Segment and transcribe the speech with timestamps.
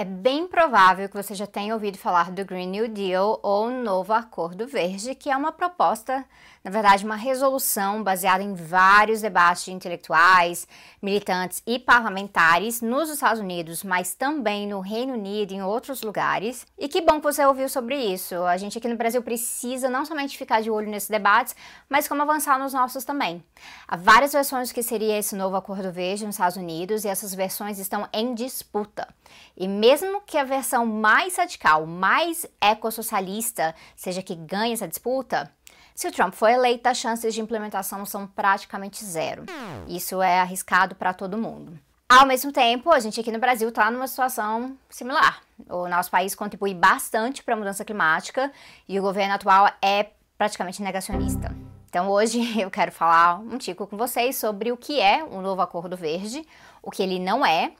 [0.00, 4.12] É bem provável que você já tenha ouvido falar do Green New Deal ou Novo
[4.12, 6.24] Acordo Verde, que é uma proposta,
[6.62, 10.68] na verdade, uma resolução baseada em vários debates de intelectuais,
[11.02, 16.64] militantes e parlamentares nos Estados Unidos, mas também no Reino Unido e em outros lugares.
[16.78, 18.36] E que bom que você ouviu sobre isso.
[18.44, 21.56] A gente aqui no Brasil precisa não somente ficar de olho nesses debates,
[21.88, 23.42] mas como avançar nos nossos também.
[23.88, 27.34] Há várias versões do que seria esse novo Acordo Verde nos Estados Unidos e essas
[27.34, 29.08] versões estão em disputa.
[29.56, 35.50] E mesmo que a versão mais radical, mais ecossocialista, seja que ganhe essa disputa,
[35.94, 39.44] se o Trump for eleito, as chances de implementação são praticamente zero.
[39.88, 41.78] Isso é arriscado para todo mundo.
[42.06, 45.40] Ao mesmo tempo, a gente aqui no Brasil está numa situação similar.
[45.68, 48.52] O nosso país contribui bastante para a mudança climática
[48.86, 51.56] e o governo atual é praticamente negacionista.
[51.88, 55.62] Então hoje eu quero falar um tico com vocês sobre o que é o novo
[55.62, 56.46] Acordo Verde,
[56.82, 57.72] o que ele não é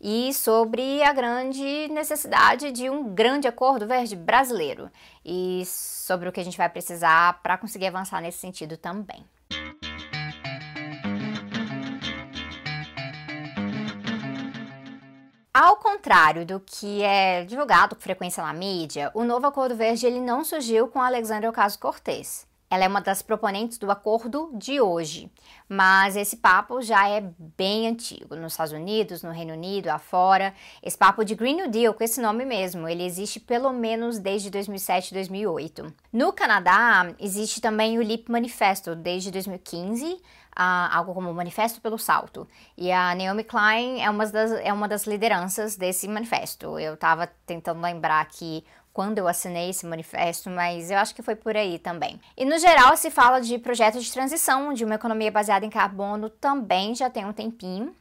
[0.00, 4.90] e sobre a grande necessidade de um grande acordo verde brasileiro
[5.24, 9.24] e sobre o que a gente vai precisar para conseguir avançar nesse sentido também.
[15.52, 20.20] Ao contrário do que é divulgado com frequência na mídia, o novo Acordo Verde ele
[20.20, 22.49] não surgiu com Alexandre Ocasio-Cortez.
[22.70, 25.28] Ela é uma das proponentes do acordo de hoje,
[25.68, 27.20] mas esse papo já é
[27.56, 28.36] bem antigo.
[28.36, 32.20] Nos Estados Unidos, no Reino Unido, afora, esse papo de Green New Deal, com esse
[32.20, 35.92] nome mesmo, ele existe pelo menos desde 2007 2008.
[36.12, 40.18] No Canadá, existe também o LEAP Manifesto, desde 2015, uh,
[40.92, 42.46] algo como Manifesto pelo Salto.
[42.76, 46.78] E a Naomi Klein é uma das, é uma das lideranças desse manifesto.
[46.78, 48.64] Eu estava tentando lembrar aqui
[49.00, 52.20] quando eu assinei esse manifesto, mas eu acho que foi por aí também.
[52.36, 56.28] E no geral se fala de projetos de transição de uma economia baseada em carbono
[56.28, 57.96] também já tem um tempinho.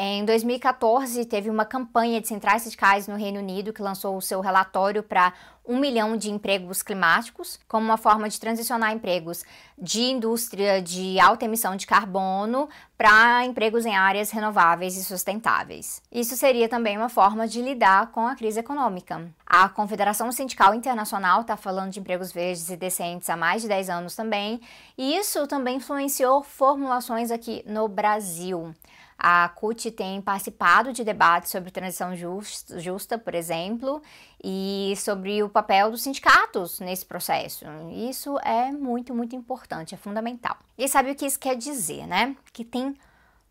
[0.00, 4.40] Em 2014, teve uma campanha de centrais sindicais no Reino Unido que lançou o seu
[4.40, 5.32] relatório para
[5.66, 9.44] um milhão de empregos climáticos, como uma forma de transicionar empregos
[9.76, 16.00] de indústria de alta emissão de carbono para empregos em áreas renováveis e sustentáveis.
[16.12, 19.28] Isso seria também uma forma de lidar com a crise econômica.
[19.44, 23.90] A Confederação Sindical Internacional está falando de empregos verdes e decentes há mais de 10
[23.90, 24.60] anos também,
[24.96, 28.72] e isso também influenciou formulações aqui no Brasil.
[29.18, 34.00] A CUT tem participado de debates sobre transição justa, por exemplo,
[34.42, 37.64] e sobre o papel dos sindicatos nesse processo.
[37.90, 40.56] Isso é muito, muito importante, é fundamental.
[40.78, 42.36] E sabe o que isso quer dizer, né?
[42.52, 42.96] Que tem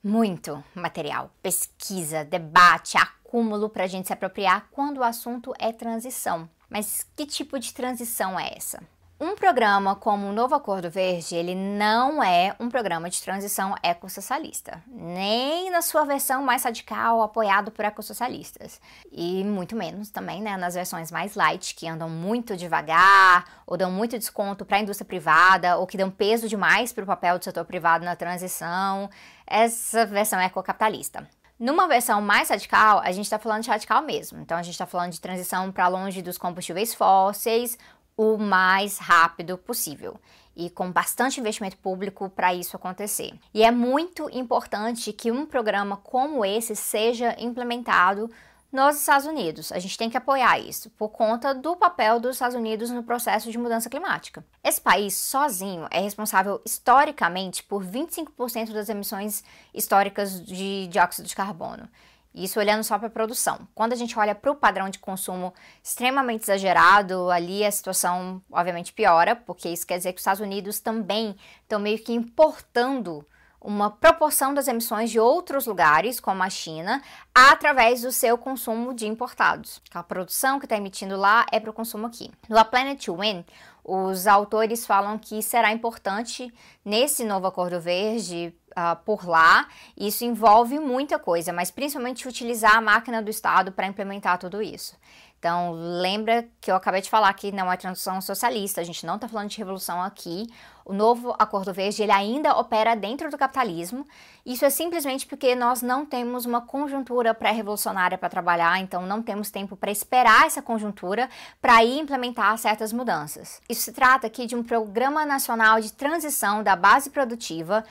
[0.01, 6.49] muito material, pesquisa, debate, acúmulo para a gente se apropriar quando o assunto é transição.
[6.69, 8.81] Mas que tipo de transição é essa?
[9.19, 14.83] Um programa como o Novo Acordo Verde, ele não é um programa de transição ecossocialista,
[14.85, 18.79] nem na sua versão mais radical, apoiado por ecossocialistas,
[19.11, 23.89] e muito menos também né, nas versões mais light, que andam muito devagar, ou dão
[23.89, 27.43] muito desconto para a indústria privada, ou que dão peso demais para o papel do
[27.43, 29.09] setor privado na transição,
[29.47, 31.27] essa versão ecocapitalista.
[31.59, 34.39] Numa versão mais radical, a gente está falando de radical mesmo.
[34.39, 37.79] Então, a gente está falando de transição para longe dos combustíveis fósseis
[38.17, 40.19] o mais rápido possível
[40.55, 43.33] e com bastante investimento público para isso acontecer.
[43.53, 48.29] E é muito importante que um programa como esse seja implementado
[48.71, 49.71] nos Estados Unidos.
[49.71, 53.51] A gente tem que apoiar isso por conta do papel dos Estados Unidos no processo
[53.51, 54.43] de mudança climática.
[54.63, 61.87] Esse país sozinho é responsável historicamente por 25% das emissões históricas de dióxido de carbono.
[62.33, 63.67] Isso olhando só para a produção.
[63.73, 68.93] Quando a gente olha para o padrão de consumo extremamente exagerado, ali a situação obviamente
[68.93, 73.25] piora, porque isso quer dizer que os Estados Unidos também estão meio que importando
[73.59, 77.01] uma proporção das emissões de outros lugares, como a China,
[77.33, 79.81] através do seu consumo de importados.
[79.93, 82.31] A produção que está emitindo lá é para o consumo aqui.
[82.47, 83.43] No A Planet to Win,
[83.83, 86.53] os autores falam que será importante
[86.85, 89.67] nesse novo acordo verde uh, por lá.
[89.97, 94.95] Isso envolve muita coisa, mas principalmente utilizar a máquina do Estado para implementar tudo isso.
[95.39, 99.15] Então, lembra que eu acabei de falar que não é transição socialista, a gente não
[99.15, 100.47] está falando de revolução aqui.
[100.83, 104.03] O novo Acordo Verde ele ainda opera dentro do capitalismo.
[104.43, 109.51] Isso é simplesmente porque nós não temos uma conjuntura pré-revolucionária para trabalhar, então não temos
[109.51, 111.29] tempo para esperar essa conjuntura
[111.61, 113.61] para ir implementar certas mudanças.
[113.69, 117.83] Isso se trata aqui de um programa nacional de transição da base produtiva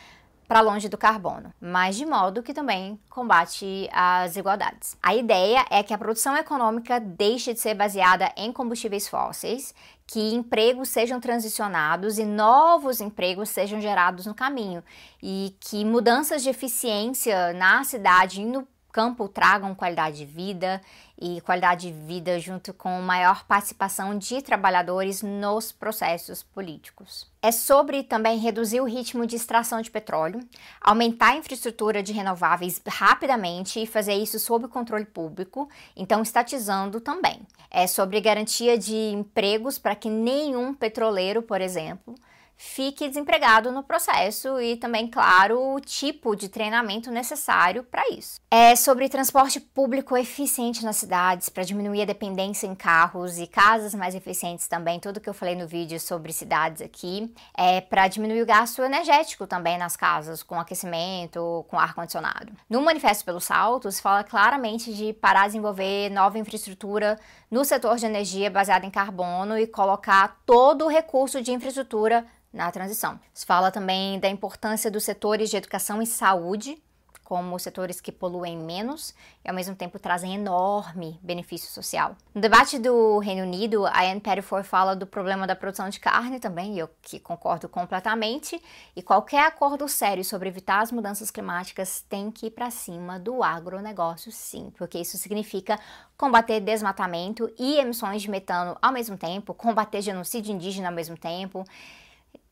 [0.46, 4.96] para longe do carbono, mas de modo que também combate as desigualdades.
[5.02, 9.75] A ideia é que a produção econômica deixe de ser baseada em combustíveis fósseis,
[10.06, 14.84] que empregos sejam transicionados e novos empregos sejam gerados no caminho,
[15.22, 18.66] e que mudanças de eficiência na cidade e no
[18.96, 20.81] campo tragam qualidade de vida
[21.20, 27.31] e qualidade de vida junto com maior participação de trabalhadores nos processos políticos.
[27.43, 30.40] É sobre também reduzir o ritmo de extração de petróleo,
[30.81, 37.43] aumentar a infraestrutura de renováveis rapidamente e fazer isso sob controle público, então estatizando também.
[37.70, 42.14] É sobre garantia de empregos para que nenhum petroleiro, por exemplo,
[42.56, 48.41] fique desempregado no processo e também, claro, o tipo de treinamento necessário para isso.
[48.50, 53.94] É sobre transporte público eficiente nas cidades para diminuir a dependência em carros e casas
[53.94, 58.43] mais eficientes também, tudo que eu falei no vídeo sobre cidades aqui, é para diminuir
[58.43, 62.53] o gasto energético também nas casas, com aquecimento, com ar condicionado.
[62.70, 67.19] No Manifesto pelo Salto, se fala claramente de parar de desenvolver nova infraestrutura
[67.50, 72.26] no setor de energia baseada em carbono e colocar todo o recurso de infraestrutura
[72.56, 73.20] na transição.
[73.32, 76.82] Se fala também da importância dos setores de educação e saúde
[77.26, 79.12] como setores que poluem menos
[79.44, 82.14] e ao mesmo tempo trazem enorme benefício social.
[82.32, 86.38] No debate do Reino Unido, a Anne Pettifor fala do problema da produção de carne
[86.38, 88.62] também, eu que concordo completamente,
[88.94, 93.43] e qualquer acordo sério sobre evitar as mudanças climáticas tem que ir para cima do
[93.43, 95.81] agronegócio sim, porque isso significa
[96.17, 101.64] combater desmatamento e emissões de metano ao mesmo tempo, combater genocídio indígena ao mesmo tempo,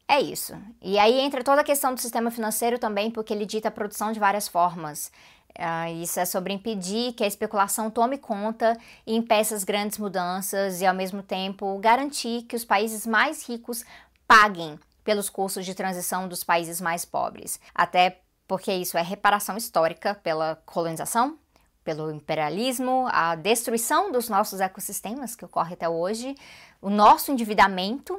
[0.06, 0.54] é isso.
[0.82, 4.12] E aí entra toda a questão do sistema financeiro também, porque ele dita a produção
[4.12, 5.10] de várias formas.
[5.56, 10.80] Uh, isso é sobre impedir que a especulação tome conta e impeça as grandes mudanças
[10.80, 13.84] e, ao mesmo tempo, garantir que os países mais ricos
[14.26, 17.60] paguem pelos custos de transição dos países mais pobres.
[17.74, 21.38] Até porque isso é reparação histórica pela colonização,
[21.84, 26.34] pelo imperialismo, a destruição dos nossos ecossistemas que ocorre até hoje,
[26.80, 28.16] o nosso endividamento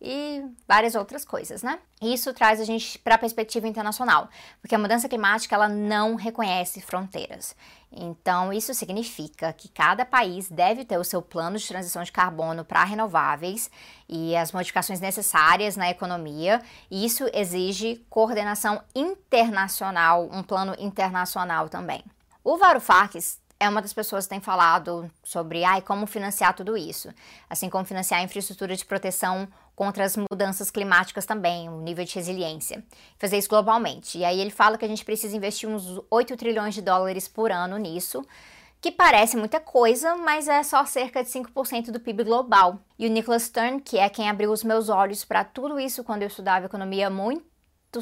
[0.00, 1.78] e várias outras coisas, né?
[2.00, 4.28] Isso traz a gente para a perspectiva internacional,
[4.60, 7.56] porque a mudança climática ela não reconhece fronteiras.
[7.90, 12.64] Então, isso significa que cada país deve ter o seu plano de transição de carbono
[12.64, 13.70] para renováveis
[14.06, 16.60] e as modificações necessárias na economia.
[16.90, 22.04] E isso exige coordenação internacional, um plano internacional também.
[22.44, 27.08] O Varoufakis é uma das pessoas que tem falado sobre ai, como financiar tudo isso,
[27.48, 32.14] assim como financiar a infraestrutura de proteção contra as mudanças climáticas também, o nível de
[32.14, 32.84] resiliência.
[33.18, 34.18] Fazer isso globalmente.
[34.18, 37.50] E aí ele fala que a gente precisa investir uns 8 trilhões de dólares por
[37.50, 38.24] ano nisso,
[38.80, 42.78] que parece muita coisa, mas é só cerca de 5% do PIB global.
[42.98, 46.22] E o Nicholas Stern, que é quem abriu os meus olhos para tudo isso quando
[46.22, 47.55] eu estudava economia muito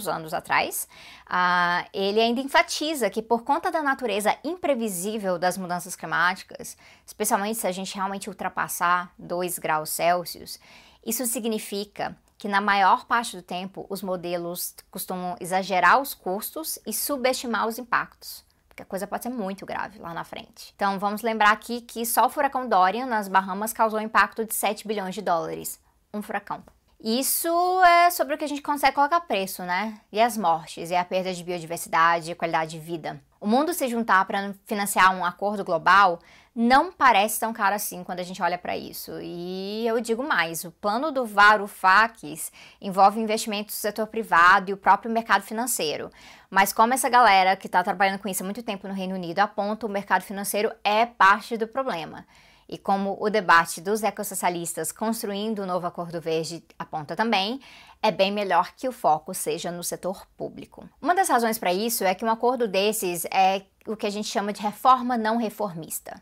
[0.09, 0.89] anos atrás,
[1.27, 6.77] uh, ele ainda enfatiza que por conta da natureza imprevisível das mudanças climáticas,
[7.07, 10.59] especialmente se a gente realmente ultrapassar 2 graus Celsius,
[11.05, 16.93] isso significa que na maior parte do tempo os modelos costumam exagerar os custos e
[16.93, 18.45] subestimar os impactos
[18.75, 20.73] porque a coisa pode ser muito grave lá na frente.
[20.75, 24.53] Então vamos lembrar aqui que só o furacão Dorian nas Bahamas causou um impacto de
[24.53, 25.81] 7 bilhões de dólares.
[26.13, 26.63] Um furacão.
[27.07, 30.01] Isso é sobre o que a gente consegue colocar preço, né?
[30.11, 33.21] E as mortes, e a perda de biodiversidade e qualidade de vida.
[33.39, 36.19] O mundo se juntar para financiar um acordo global
[36.55, 39.21] não parece tão caro assim quando a gente olha para isso.
[39.21, 44.79] E eu digo mais, o plano do Varoufakis envolve investimentos do setor privado e o
[44.79, 46.11] próprio mercado financeiro.
[46.49, 49.41] Mas como essa galera que está trabalhando com isso há muito tempo no Reino Unido
[49.41, 52.25] aponta, o mercado financeiro é parte do problema.
[52.69, 57.61] E como o debate dos ecossocialistas construindo o novo Acordo Verde aponta também,
[58.03, 60.89] é bem melhor que o foco seja no setor público.
[61.01, 64.29] Uma das razões para isso é que um acordo desses é o que a gente
[64.29, 66.21] chama de reforma não reformista.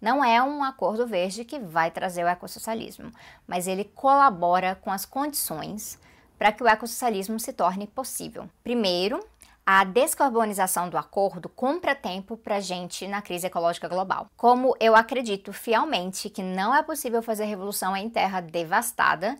[0.00, 3.12] Não é um acordo verde que vai trazer o ecossocialismo,
[3.46, 5.98] mas ele colabora com as condições
[6.36, 8.50] para que o ecossocialismo se torne possível.
[8.64, 9.24] Primeiro,
[9.64, 14.28] a descarbonização do acordo compra tempo para gente na crise ecológica global.
[14.36, 19.38] Como eu acredito fielmente que não é possível fazer revolução em terra devastada,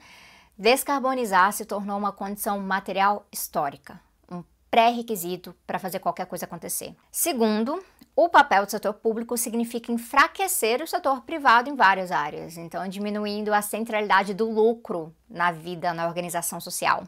[0.57, 4.01] descarbonizar se tornou uma condição material histórica,
[4.73, 6.97] pré-requisito para fazer qualquer coisa acontecer.
[7.11, 7.85] Segundo,
[8.17, 13.53] o papel do setor público significa enfraquecer o setor privado em várias áreas, então diminuindo
[13.53, 17.05] a centralidade do lucro na vida, na organização social,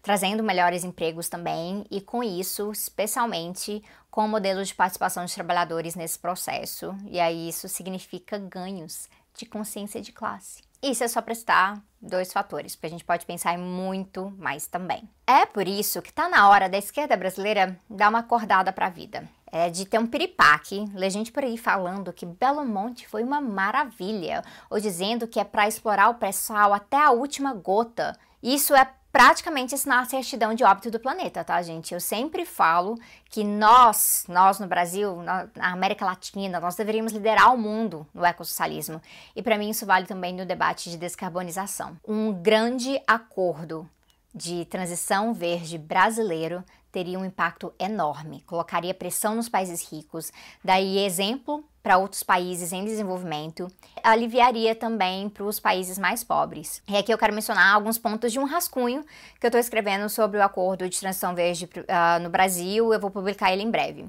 [0.00, 6.16] trazendo melhores empregos também e com isso, especialmente com modelos de participação dos trabalhadores nesse
[6.16, 6.94] processo.
[7.08, 10.69] E aí isso significa ganhos de consciência de classe.
[10.82, 15.08] Isso é só prestar dois fatores, porque a gente pode pensar em muito mais também.
[15.26, 18.90] É por isso que está na hora da esquerda brasileira dar uma acordada para a
[18.90, 23.22] vida é, de ter um piripaque, ler gente por aí falando que Belo Monte foi
[23.22, 28.16] uma maravilha, ou dizendo que é para explorar o pré-sal até a última gota.
[28.42, 31.92] Isso é praticamente assinar a certidão de óbito do planeta, tá, gente?
[31.92, 32.96] Eu sempre falo
[33.28, 39.00] que nós, nós no Brasil, na América Latina, nós deveríamos liderar o mundo no ecossocialismo.
[39.34, 41.96] E para mim isso vale também no debate de descarbonização.
[42.06, 43.88] Um grande acordo
[44.34, 50.32] de transição verde brasileiro teria um impacto enorme, colocaria pressão nos países ricos,
[50.64, 53.66] daí exemplo para outros países em desenvolvimento,
[54.02, 56.82] aliviaria também para os países mais pobres.
[56.86, 59.02] E aqui eu quero mencionar alguns pontos de um rascunho
[59.38, 63.10] que eu estou escrevendo sobre o acordo de transição verde uh, no Brasil, eu vou
[63.10, 64.06] publicar ele em breve.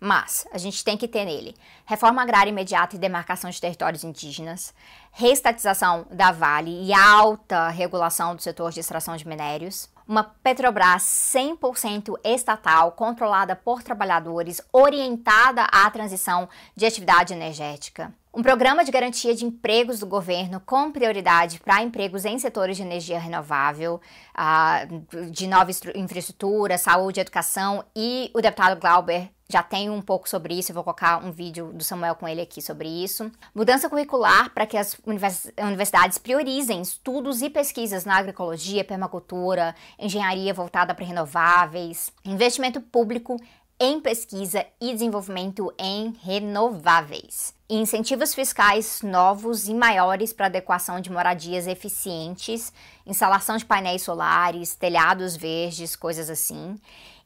[0.00, 1.54] Mas a gente tem que ter nele
[1.86, 4.74] reforma agrária imediata e demarcação de territórios indígenas,
[5.12, 12.14] reestatização da Vale e alta regulação do setor de extração de minérios, uma Petrobras 100%
[12.24, 18.12] estatal, controlada por trabalhadores, orientada à transição de atividade energética.
[18.36, 22.82] Um programa de garantia de empregos do governo com prioridade para empregos em setores de
[22.82, 24.00] energia renovável,
[25.30, 30.72] de nova infraestrutura, saúde, educação e o deputado Glauber já tem um pouco sobre isso,
[30.72, 33.30] eu vou colocar um vídeo do Samuel com ele aqui sobre isso.
[33.54, 34.96] Mudança curricular para que as
[35.56, 43.40] universidades priorizem estudos e pesquisas na agroecologia, permacultura, engenharia voltada para renováveis, investimento público
[43.78, 47.54] em pesquisa e desenvolvimento em renováveis.
[47.70, 52.72] Incentivos fiscais novos e maiores para adequação de moradias eficientes,
[53.06, 56.76] instalação de painéis solares, telhados verdes, coisas assim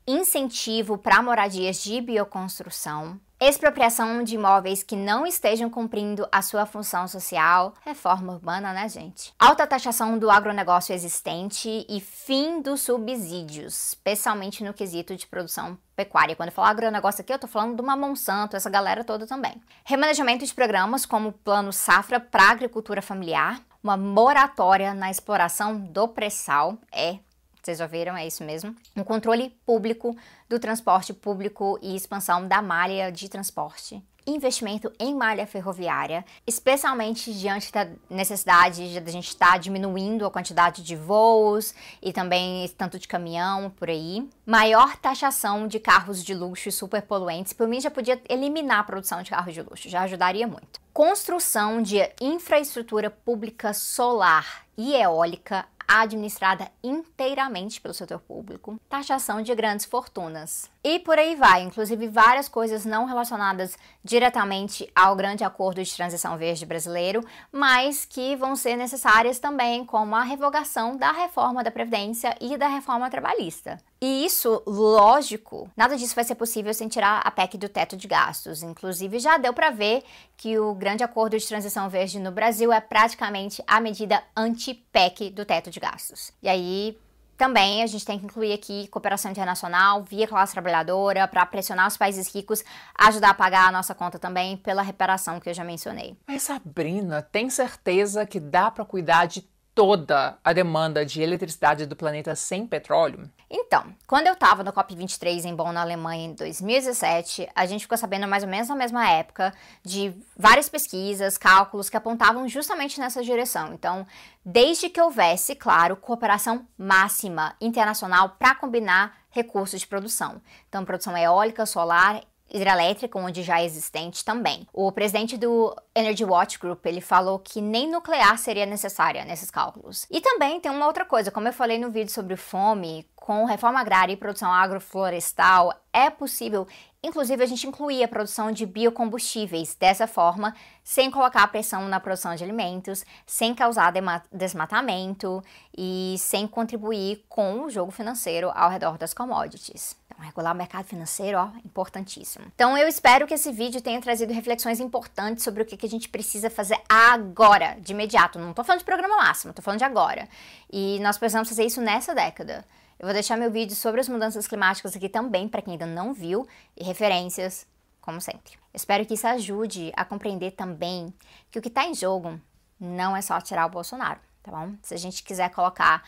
[0.09, 7.07] incentivo para moradias de bioconstrução, expropriação de imóveis que não estejam cumprindo a sua função
[7.07, 9.35] social, reforma urbana, né, gente?
[9.39, 16.35] Alta taxação do agronegócio existente e fim dos subsídios, especialmente no quesito de produção pecuária.
[16.35, 19.61] Quando eu falo agronegócio aqui, eu tô falando de uma Monsanto, essa galera toda também.
[19.85, 26.09] Remanejamento de programas como o Plano Safra para Agricultura Familiar, uma moratória na exploração do
[26.09, 27.19] pré-sal, é
[27.63, 28.75] vocês ouviram, é isso mesmo.
[28.97, 30.17] Um controle público
[30.49, 34.03] do transporte público e expansão da malha de transporte
[34.35, 40.31] investimento em malha ferroviária, especialmente diante da necessidade de a gente estar tá diminuindo a
[40.31, 44.29] quantidade de voos e também tanto de caminhão por aí.
[44.45, 49.23] Maior taxação de carros de luxo e superpoluentes, por mim já podia eliminar a produção
[49.23, 50.81] de carros de luxo, já ajudaria muito.
[50.93, 59.87] Construção de infraestrutura pública solar e eólica administrada inteiramente pelo setor público, taxação de grandes
[59.87, 60.71] fortunas.
[60.91, 66.39] E por aí vai, inclusive várias coisas não relacionadas diretamente ao grande acordo de transição
[66.39, 72.35] verde brasileiro, mas que vão ser necessárias também, como a revogação da reforma da Previdência
[72.41, 73.77] e da reforma trabalhista.
[74.01, 78.09] E isso, lógico, nada disso vai ser possível sem tirar a PEC do teto de
[78.09, 78.63] gastos.
[78.63, 80.03] Inclusive, já deu para ver
[80.39, 85.45] que o grande acordo de transição verde no Brasil é praticamente a medida anti-PEC do
[85.45, 86.33] teto de gastos.
[86.43, 86.97] E aí,
[87.39, 91.97] também a gente tem que incluir aqui cooperação internacional via classe trabalhadora para pressionar os
[91.97, 92.65] países ricos
[92.95, 96.19] a ajudar a pagar a nossa conta também pela reparação que eu já mencionei.
[96.27, 101.95] Mas Sabrina, tem certeza que dá para cuidar de toda a demanda de eletricidade do
[101.95, 103.31] planeta sem petróleo?
[103.49, 107.97] Então, quando eu estava no COP23 em Bonn, na Alemanha, em 2017, a gente ficou
[107.97, 109.55] sabendo mais ou menos na mesma época
[109.85, 113.73] de várias pesquisas, cálculos que apontavam justamente nessa direção.
[113.73, 114.05] Então,
[114.45, 120.43] desde que houvesse, claro, cooperação máxima internacional para combinar recursos de produção.
[120.69, 122.21] Então, produção eólica, solar
[122.53, 124.67] hidrelétrica, onde já é existente também.
[124.73, 130.07] O presidente do Energy Watch Group, ele falou que nem nuclear seria necessária nesses cálculos.
[130.11, 133.79] E também tem uma outra coisa, como eu falei no vídeo sobre fome, com reforma
[133.79, 136.67] agrária e produção agroflorestal, é possível,
[137.03, 142.35] inclusive, a gente incluir a produção de biocombustíveis dessa forma, sem colocar pressão na produção
[142.35, 143.93] de alimentos, sem causar
[144.33, 145.43] desmatamento
[145.77, 149.95] e sem contribuir com o jogo financeiro ao redor das commodities.
[150.07, 152.47] Então, regular o mercado financeiro, ó, importantíssimo.
[152.55, 156.09] Então, eu espero que esse vídeo tenha trazido reflexões importantes sobre o que a gente
[156.09, 158.39] precisa fazer agora, de imediato.
[158.39, 160.27] Não tô falando de programa máximo, tô falando de agora.
[160.73, 162.65] E nós precisamos fazer isso nessa década.
[162.99, 166.13] Eu vou deixar meu vídeo sobre as mudanças climáticas aqui também, para quem ainda não
[166.13, 167.65] viu, e referências,
[168.01, 168.59] como sempre.
[168.75, 171.15] Espero que isso ajude a compreender também
[171.49, 172.41] que o que está em jogo
[172.79, 174.75] não é só tirar o Bolsonaro, tá bom?
[174.83, 176.03] Se a gente quiser colocar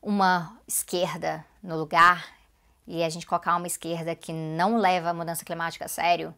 [0.00, 2.26] uma esquerda no lugar
[2.86, 6.34] e a gente colocar uma esquerda que não leva a mudança climática a sério,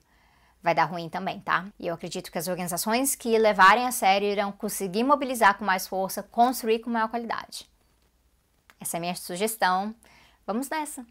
[0.60, 1.66] vai dar ruim também, tá?
[1.78, 5.86] E eu acredito que as organizações que levarem a sério irão conseguir mobilizar com mais
[5.86, 7.70] força, construir com maior qualidade.
[8.82, 9.94] Essa é a minha sugestão.
[10.44, 11.06] Vamos nessa!